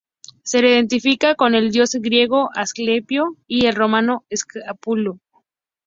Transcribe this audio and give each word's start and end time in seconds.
Se 0.43 0.63
le 0.63 0.71
identifica 0.73 1.35
con 1.35 1.53
el 1.53 1.69
dios 1.71 1.91
griego 1.93 2.49
Asclepio 2.55 3.37
y 3.45 3.67
el 3.67 3.75
romano 3.75 4.25
Esculapio. 4.31 5.19